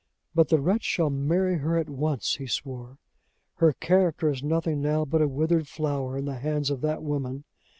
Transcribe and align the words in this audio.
"But 0.33 0.49
the 0.49 0.57
wretch 0.59 0.81
shall 0.81 1.11
marry 1.11 1.57
her 1.59 1.77
at 1.77 1.87
once!" 1.87 2.37
he 2.37 2.47
swore. 2.47 2.97
"Her 3.57 3.71
character 3.71 4.29
is 4.31 4.41
nothing 4.41 4.81
now 4.81 5.05
but 5.05 5.21
a 5.21 5.27
withered 5.27 5.67
flower 5.67 6.17
in 6.17 6.25
the 6.25 6.39
hands 6.39 6.71
of 6.71 6.81
that 6.81 7.03
woman. 7.03 7.43